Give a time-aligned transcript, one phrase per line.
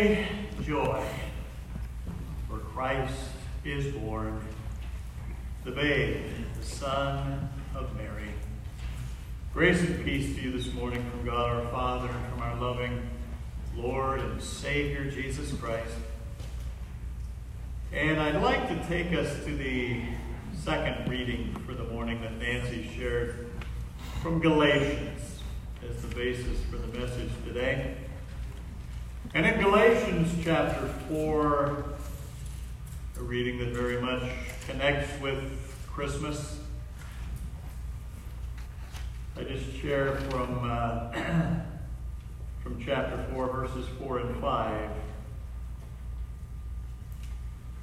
[0.00, 1.04] Joy,
[2.48, 3.12] for Christ
[3.66, 4.40] is born,
[5.66, 6.24] the babe,
[6.58, 8.30] the Son of Mary.
[9.52, 13.10] Grace and peace to you this morning from God our Father and from our loving
[13.76, 15.92] Lord and Savior Jesus Christ.
[17.92, 20.00] And I'd like to take us to the
[20.64, 23.50] second reading for the morning that Nancy shared
[24.22, 25.40] from Galatians
[25.86, 27.96] as the basis for the message today.
[29.34, 31.84] And in Galatians chapter 4,
[33.16, 34.22] a reading that very much
[34.66, 35.38] connects with
[35.86, 36.58] Christmas,
[39.36, 41.12] I just share from, uh,
[42.62, 44.90] from chapter 4, verses 4 and 5.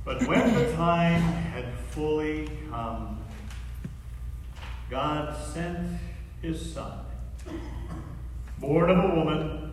[0.03, 3.19] But when the time had fully come,
[4.89, 5.99] God sent
[6.41, 6.99] his Son,
[8.59, 9.66] born of a woman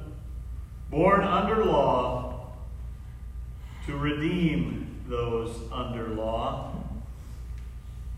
[0.95, 2.53] born under law
[3.84, 6.73] to redeem those under law,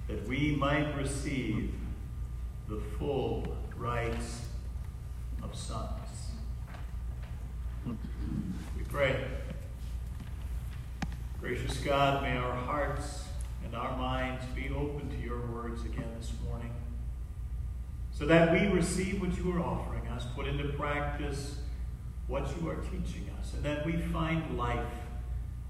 [0.09, 1.73] that we might receive
[2.69, 4.43] the full rights
[5.43, 5.89] of sons.
[7.87, 9.25] We pray.
[11.41, 13.25] Gracious God, may our hearts
[13.65, 16.73] and our minds be open to your words again this morning,
[18.13, 21.61] so that we receive what you are offering us, put into practice
[22.29, 24.93] what you are teaching us, and that we find life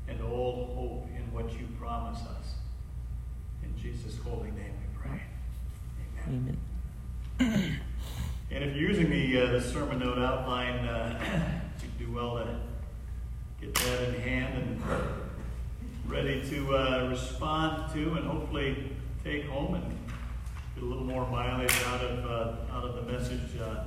[0.08, 2.54] and all hope in what you promise us.
[3.62, 5.22] In Jesus' holy name we pray.
[6.26, 6.56] Amen.
[7.40, 7.80] Amen.
[8.50, 12.58] and if you're using the, uh, the sermon note outline, uh, you do well to
[13.60, 14.82] get that in hand and
[16.06, 18.92] ready to uh, respond to and hopefully
[19.24, 19.84] take home and
[20.74, 23.84] get a little more mileage out of, uh, out of the message uh,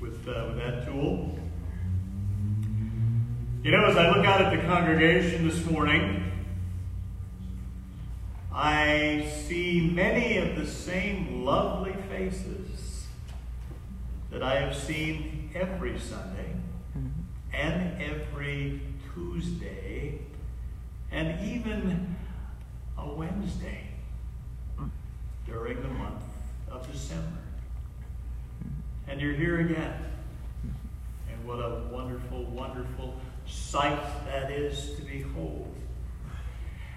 [0.00, 1.38] with, uh, with that tool.
[3.62, 6.30] You know, as I look out at the congregation this morning,
[8.52, 13.06] I see many of the same lovely faces
[14.30, 16.54] that I have seen every Sunday
[17.52, 18.80] and every
[19.14, 20.18] Tuesday
[21.10, 22.16] and even
[22.98, 23.88] a Wednesday
[25.46, 26.22] during the month
[26.70, 27.43] of December.
[29.06, 29.94] And you're here again.
[31.30, 35.74] And what a wonderful, wonderful sight that is to behold.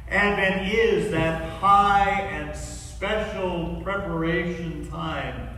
[0.07, 5.50] And then is that high and special preparation time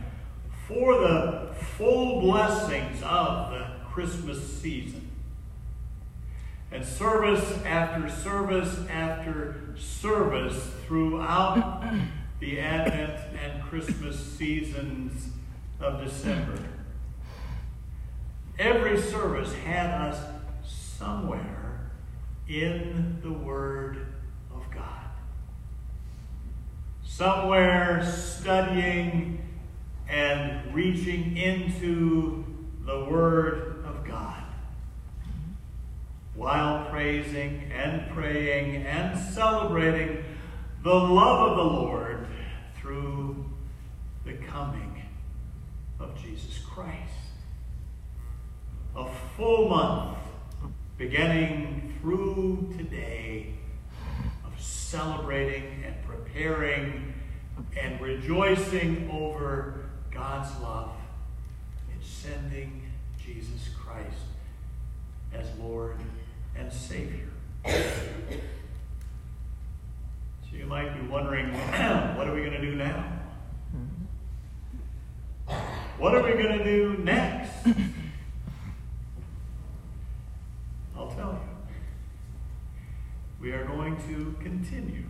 [0.66, 5.08] for the full blessings of the Christmas season.
[6.72, 11.84] And service after service after service throughout
[12.40, 15.30] the Advent and Christmas seasons
[15.80, 16.58] of December.
[18.58, 20.22] Every service had us
[20.64, 21.90] somewhere
[22.48, 24.06] in the Word
[24.54, 25.06] of God.
[27.02, 29.42] Somewhere studying
[30.08, 32.44] and reaching into
[32.84, 34.42] the Word of God.
[36.34, 40.24] While praising and praying and celebrating
[40.82, 42.26] the love of the Lord
[42.76, 43.44] through
[44.24, 44.89] the coming
[46.00, 47.12] of Jesus Christ.
[48.96, 49.06] A
[49.36, 50.18] full month
[50.96, 53.54] beginning through today
[54.44, 57.14] of celebrating and preparing
[57.78, 60.92] and rejoicing over God's love
[61.92, 62.82] in sending
[63.18, 64.08] Jesus Christ
[65.32, 65.96] as Lord
[66.56, 67.28] and Savior.
[67.64, 67.72] So
[70.56, 71.52] you might be wondering,
[72.16, 73.19] what are we going to do now?
[76.00, 77.52] What are we going to do next?
[80.96, 81.74] I'll tell you.
[83.38, 85.04] We are going to continue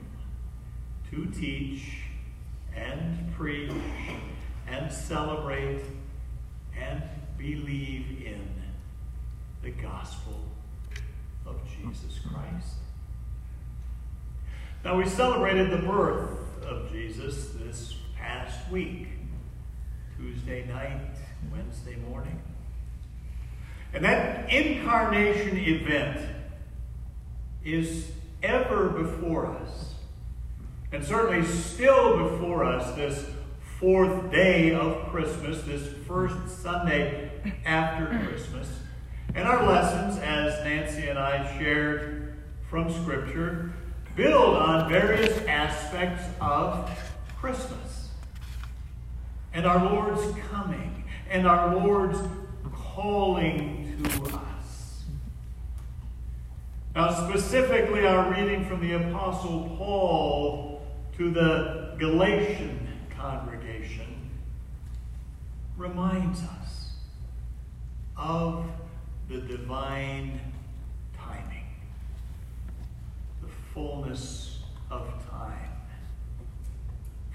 [1.13, 1.93] to teach
[2.75, 3.71] and preach
[4.67, 5.83] and celebrate
[6.77, 7.05] and
[7.39, 8.51] believe in
[9.63, 10.41] the gospel
[11.47, 12.79] of Jesus Christ.
[14.85, 19.20] Now, we celebrated the birth of Jesus this past week.
[20.21, 21.01] Tuesday night,
[21.51, 22.39] Wednesday morning.
[23.95, 26.21] And that incarnation event
[27.65, 28.11] is
[28.43, 29.95] ever before us.
[30.93, 33.31] And certainly still before us this
[33.79, 37.31] fourth day of Christmas, this first Sunday
[37.65, 38.69] after Christmas.
[39.35, 42.35] And our lessons, as Nancy and I shared
[42.69, 43.73] from Scripture,
[44.17, 46.91] build on various aspects of
[47.39, 48.10] Christmas
[49.53, 52.19] and our Lord's coming and our Lord's
[52.73, 55.03] calling to us.
[56.95, 60.83] Now, specifically, our reading from the Apostle Paul
[61.17, 64.31] to the Galatian congregation
[65.77, 66.93] reminds us
[68.17, 68.67] of
[69.29, 70.41] the divine
[71.17, 71.67] timing,
[73.41, 74.59] the fullness
[74.91, 75.71] of time,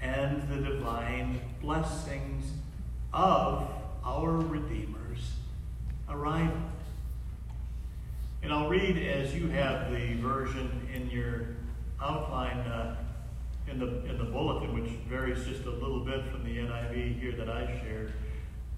[0.00, 2.52] and the divine blessings
[3.12, 3.68] of
[4.04, 5.32] our Redeemer's
[6.08, 6.56] arrival.
[8.42, 11.46] And I'll read as you have the version in your
[12.00, 12.96] outline uh,
[13.68, 17.32] in, the, in the bulletin, which varies just a little bit from the NIV here
[17.32, 18.12] that I shared,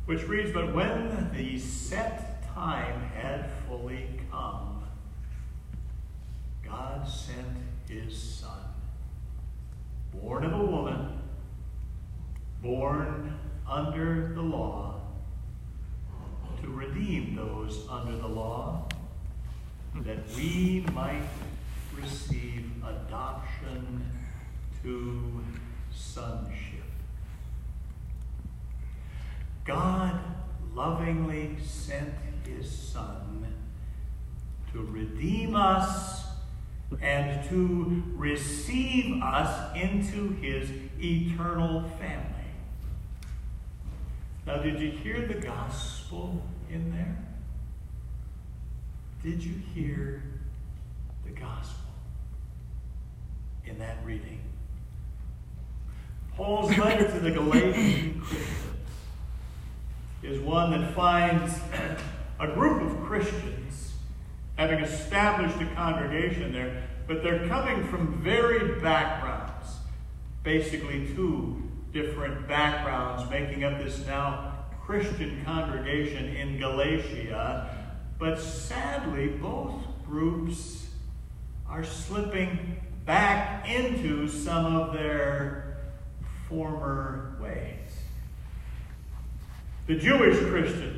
[0.06, 4.82] which reads, But when the set time had fully come,
[6.64, 7.46] God sent
[7.88, 8.50] his Son,
[10.22, 11.20] born of a woman,
[12.62, 13.38] born
[13.68, 15.00] under the law,
[16.62, 18.88] to redeem those under the law
[20.02, 21.28] that we might
[21.94, 24.04] receive adoption
[24.82, 25.40] to
[25.92, 26.84] sonship.
[29.64, 30.20] God
[30.74, 32.14] lovingly sent
[32.46, 33.46] his Son
[34.72, 36.17] to redeem us
[37.00, 40.70] and to receive us into his
[41.00, 42.24] eternal family.
[44.46, 47.18] Now, did you hear the gospel in there?
[49.22, 50.22] Did you hear
[51.24, 51.90] the gospel
[53.66, 54.40] in that reading?
[56.34, 58.58] Paul's letter to the Galatian Christians
[60.22, 61.60] is one that finds
[62.40, 63.87] a group of Christians
[64.58, 69.76] having established a congregation there, but they're coming from varied backgrounds,
[70.42, 71.62] basically two
[71.94, 77.78] different backgrounds making up this now Christian congregation in Galatia
[78.18, 79.74] but sadly, both
[80.04, 80.88] groups
[81.68, 85.78] are slipping back into some of their
[86.48, 87.76] former ways.
[89.86, 90.97] The Jewish Christians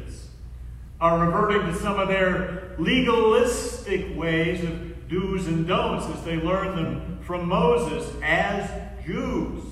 [1.01, 6.79] are reverting to some of their legalistic ways of do's and don'ts as they learned
[6.79, 8.71] them from Moses as
[9.05, 9.65] Jews.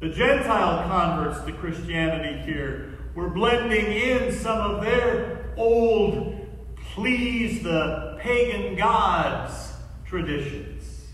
[0.00, 6.46] The Gentile converts to Christianity here were blending in some of their old,
[6.94, 9.74] please the pagan gods
[10.04, 11.06] traditions.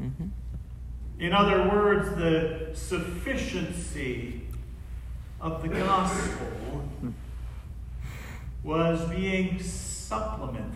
[0.00, 0.28] Mm-hmm.
[1.18, 4.42] In other words, the sufficiency
[5.40, 6.45] of the gospel
[8.66, 10.74] was being supplemented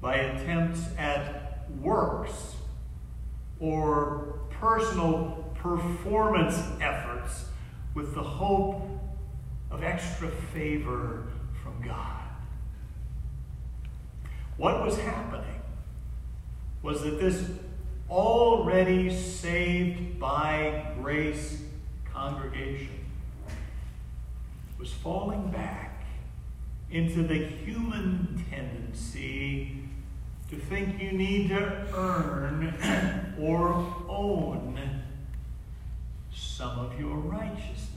[0.00, 2.56] by attempts at works
[3.60, 7.44] or personal performance efforts
[7.94, 8.82] with the hope
[9.70, 11.28] of extra favor
[11.62, 12.20] from God.
[14.56, 15.60] What was happening
[16.82, 17.48] was that this
[18.10, 21.62] already saved by grace
[22.12, 22.98] congregation
[24.80, 25.91] was falling back
[26.92, 29.78] into the human tendency
[30.50, 34.78] to think you need to earn or own
[36.34, 37.88] some of your righteousness.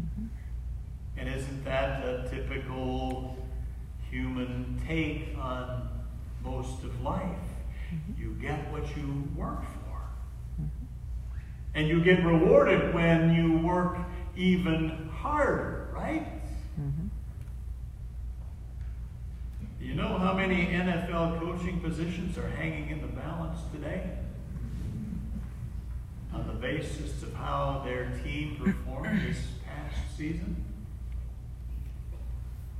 [0.00, 0.26] Mm-hmm.
[1.18, 3.36] And isn't that a typical
[4.10, 5.88] human take on
[6.42, 7.22] most of life?
[7.94, 8.22] Mm-hmm.
[8.22, 10.00] You get what you work for.
[10.60, 10.84] Mm-hmm.
[11.74, 13.98] And you get rewarded when you work
[14.36, 16.26] even harder, right?
[16.80, 17.08] Mm-hmm.
[19.82, 24.10] You know how many NFL coaching positions are hanging in the balance today?
[26.34, 30.62] On the basis of how their team performed this past season?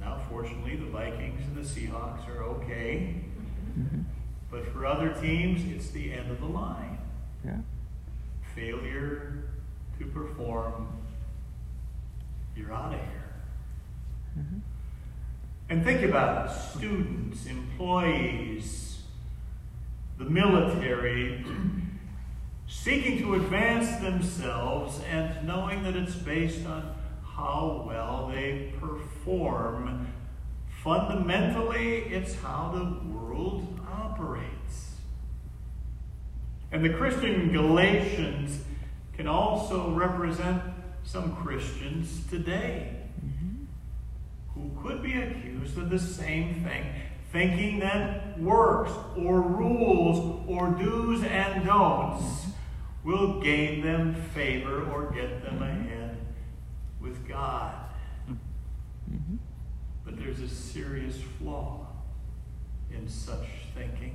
[0.00, 3.14] Now, fortunately, the Vikings and the Seahawks are okay.
[4.50, 6.99] But for other teams, it's the end of the line.
[7.43, 7.59] Yeah.
[8.55, 9.45] Failure
[9.99, 10.88] to perform,
[12.55, 13.22] you're out of here.
[15.73, 19.05] And think about it students, employees,
[20.19, 21.43] the military,
[22.69, 30.09] seeking to advance themselves and knowing that it's based on how well they perform.
[30.85, 34.97] Fundamentally, it's how the world operates.
[36.71, 38.61] And the Christian Galatians
[39.17, 40.64] can also represent
[41.02, 43.01] some Christians today
[44.83, 46.85] could be accused of the same thing,
[47.33, 52.47] thinking that works or rules or do's and don'ts
[53.05, 56.17] will gain them favor or get them ahead
[57.01, 57.75] with God.
[59.11, 59.37] Mm-hmm.
[60.05, 61.87] But there's a serious flaw.
[62.95, 64.15] in such thinking.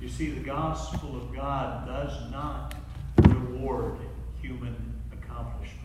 [0.00, 2.74] You see, the gospel of God does not
[3.22, 3.96] reward
[4.40, 5.77] human accomplishment.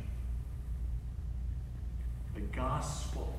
[2.53, 3.33] The gospel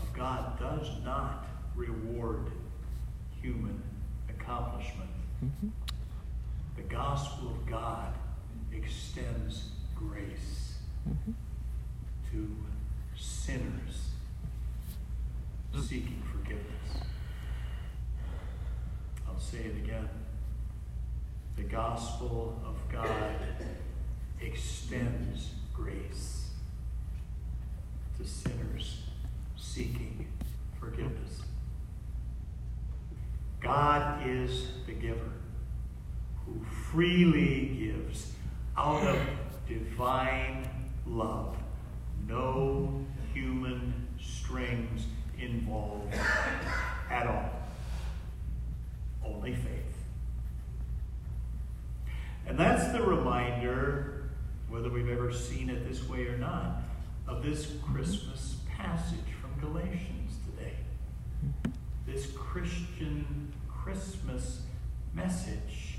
[0.00, 2.50] of God does not reward
[3.42, 3.82] human
[4.30, 5.10] accomplishment.
[5.44, 5.68] Mm-hmm.
[6.76, 8.14] The gospel of God
[8.72, 10.76] extends grace
[11.06, 11.32] mm-hmm.
[12.32, 12.56] to
[13.18, 14.08] sinners
[15.78, 17.04] seeking forgiveness.
[19.28, 20.08] I'll say it again.
[21.56, 23.36] The gospel of God
[24.40, 26.39] extends grace
[28.20, 29.02] to sinners
[29.56, 30.26] seeking
[30.78, 31.42] forgiveness.
[33.60, 35.32] God is the giver
[36.44, 38.32] who freely gives
[38.76, 39.18] out of
[39.68, 40.68] divine
[41.06, 41.56] love.
[42.26, 45.06] No human strings
[45.38, 46.14] involved
[47.10, 47.50] at all.
[49.24, 49.96] Only faith.
[52.46, 54.30] And that's the reminder,
[54.68, 56.82] whether we've ever seen it this way or not,
[57.26, 60.74] of this Christmas passage from Galatians today.
[62.06, 64.62] This Christian Christmas
[65.14, 65.98] message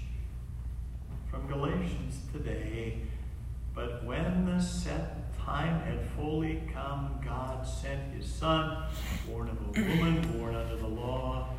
[1.30, 3.00] from Galatians today.
[3.74, 8.84] But when the set time had fully come, God sent his Son,
[9.28, 11.50] born of a woman, born under the law,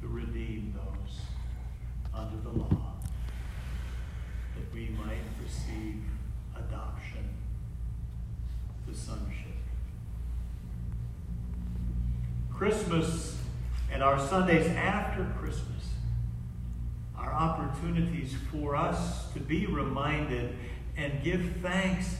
[0.00, 1.20] to redeem those
[2.14, 2.92] under the law,
[4.54, 6.02] that we might receive
[6.56, 7.28] adoption
[8.94, 9.44] sonship.
[12.52, 13.40] Christmas
[13.92, 15.74] and our Sundays after Christmas
[17.16, 20.56] are opportunities for us to be reminded
[20.96, 22.16] and give thanks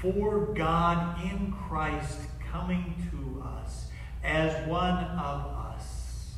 [0.00, 2.20] for God in Christ
[2.52, 3.88] coming to us
[4.22, 6.34] as one of us,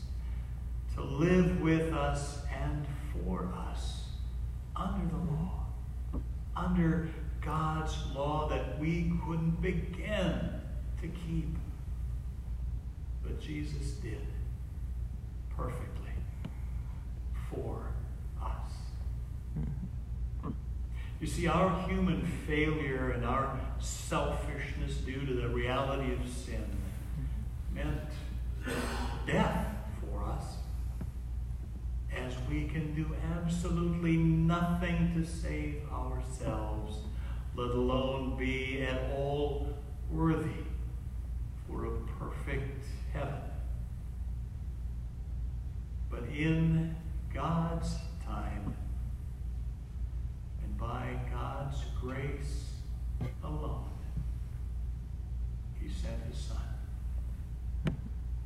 [0.95, 4.05] to live with us and for us
[4.77, 5.67] under the law,
[6.57, 10.61] under God's law that we couldn't begin
[11.01, 11.57] to keep.
[13.23, 14.27] But Jesus did
[15.57, 16.13] perfectly
[17.51, 17.93] for
[18.43, 18.73] us.
[21.21, 26.65] You see, our human failure and our selfishness due to the reality of sin
[27.75, 28.01] meant
[29.27, 29.67] death
[30.01, 30.57] for us,
[32.17, 36.99] as we can do absolutely nothing to save ourselves,
[37.61, 39.69] let alone be at all
[40.11, 40.65] worthy
[41.69, 43.43] for a perfect heaven.
[46.09, 46.97] But in
[47.35, 48.75] God's time
[50.63, 52.71] and by God's grace
[53.45, 53.91] alone,
[55.79, 57.95] He sent His Son,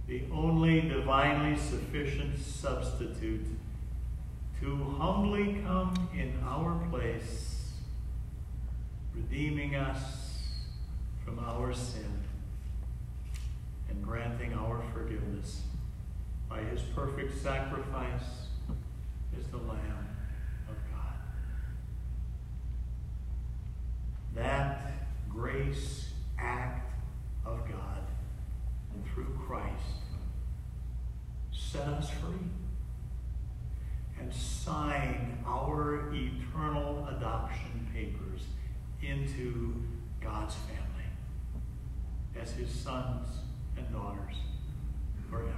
[0.09, 3.47] the only divinely sufficient substitute
[4.61, 7.54] to humbly come in our place,
[9.15, 10.39] redeeming us
[11.25, 12.23] from our sin
[13.89, 15.63] and granting our forgiveness
[16.49, 18.49] by his perfect sacrifice
[19.39, 20.09] is the Lamb
[20.69, 21.15] of God.
[24.35, 24.93] That
[25.29, 26.93] grace act
[27.47, 28.03] of God
[28.93, 29.83] and through Christ
[31.53, 32.49] set us free
[34.21, 38.43] and sign our eternal adoption papers
[39.07, 39.75] into
[40.21, 40.81] God's family
[42.41, 43.29] as his sons
[43.77, 44.37] and daughters
[45.31, 45.53] forever.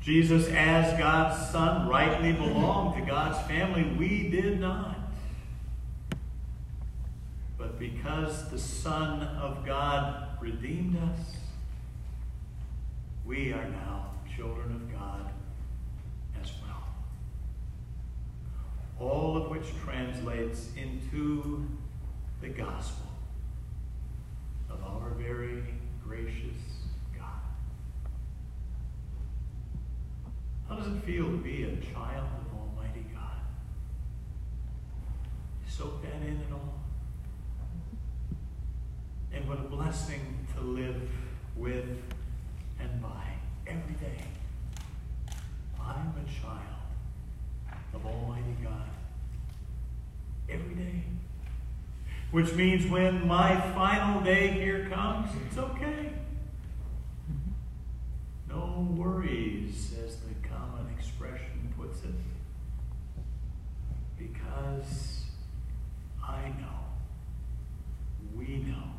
[0.00, 3.84] Jesus, as God's Son, rightly belonged to God's family.
[3.98, 4.98] We did not.
[7.56, 11.36] But because the Son of God redeemed us,
[13.24, 15.30] we are now children of God
[16.42, 16.82] as well.
[19.00, 21.66] All of which translates into
[22.40, 23.10] the gospel
[24.70, 25.62] of our very
[26.06, 26.56] gracious
[27.16, 27.40] God.
[30.68, 33.40] How does it feel to be a child of Almighty God?
[35.68, 36.80] Soak that in at all.
[39.32, 41.10] And what a blessing to live
[41.56, 41.88] with
[42.80, 43.24] and by
[43.66, 44.24] every day.
[45.80, 46.73] I'm a child
[48.04, 48.88] of Almighty God.
[50.48, 51.04] Every day.
[52.30, 56.12] Which means when my final day here comes, it's okay.
[57.30, 58.48] Mm-hmm.
[58.48, 62.14] No worries, as the common expression puts it.
[64.18, 65.22] Because
[66.22, 66.80] I know,
[68.36, 68.94] we know,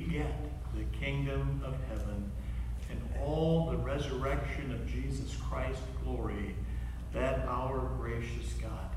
[0.00, 0.32] get
[0.74, 2.30] the kingdom of heaven
[2.90, 6.54] and all the resurrection of Jesus Christ glory
[7.12, 8.90] that our gracious God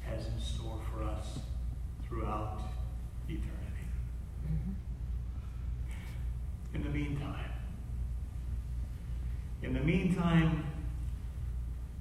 [0.00, 1.38] has in store for us
[2.06, 2.60] throughout
[3.28, 3.46] eternity.
[4.44, 4.72] Mm-hmm.
[6.74, 7.50] In the meantime,
[9.62, 10.64] in the meantime,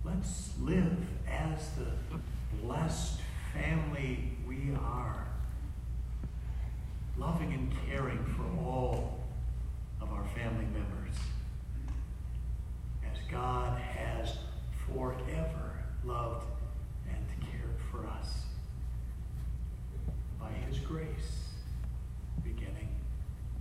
[0.04, 0.98] let's live
[1.28, 2.18] as the
[2.64, 3.20] blessed
[3.54, 4.29] family
[7.20, 9.20] loving and caring for all
[10.02, 11.16] of our family members,
[13.04, 14.38] as God has
[14.88, 16.48] forever loved
[17.10, 18.46] and cared for us
[20.40, 21.50] by His grace,
[22.42, 22.88] beginning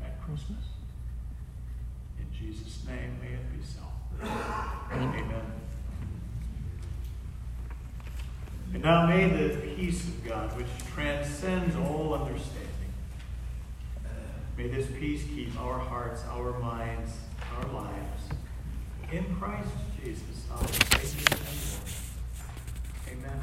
[0.00, 0.64] at Christmas.
[2.18, 3.82] In Jesus' name, may it be so.
[4.92, 5.52] Amen.
[8.72, 12.67] And now may the peace of God, which transcends all understanding,
[14.58, 17.12] may this peace keep our hearts, our minds,
[17.56, 18.22] our lives
[19.12, 19.70] in Christ
[20.02, 21.38] Jesus, our Savior
[23.06, 23.30] and Lord.
[23.30, 23.40] Amen.